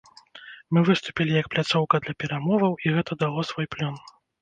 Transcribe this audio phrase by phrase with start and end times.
[0.77, 4.05] Мы выступілі як пляцоўка для перамоваў, і гэта дало свой плён.